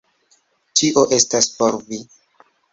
Tio 0.81 1.05
estas 1.19 1.53
por 1.61 1.81
vi! 1.93 2.03